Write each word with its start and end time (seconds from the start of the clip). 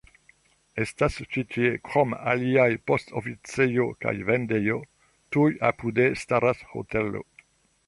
Estas 0.85 1.17
ĉi 1.35 1.43
tie 1.55 1.67
krom 1.89 2.15
aliaj 2.31 2.65
poŝtoficejo 2.91 3.87
kaj 4.07 4.15
vendejo, 4.31 4.81
tuj 5.37 5.47
apude 5.73 6.11
staras 6.25 6.67
hotelo. 6.75 7.27